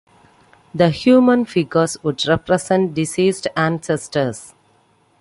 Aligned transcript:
The 0.73 0.89
human 0.89 1.45
figures 1.45 1.95
would 2.03 2.25
represent 2.25 2.95
deceased 2.95 3.45
ancestors. 3.55 4.55